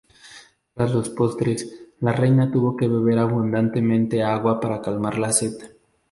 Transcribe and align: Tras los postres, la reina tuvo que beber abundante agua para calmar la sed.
Tras 0.73 0.95
los 0.95 1.09
postres, 1.09 1.79
la 1.99 2.11
reina 2.11 2.49
tuvo 2.51 2.75
que 2.75 2.87
beber 2.87 3.19
abundante 3.19 4.23
agua 4.23 4.59
para 4.59 4.81
calmar 4.81 5.19
la 5.19 5.31
sed. 5.31 5.59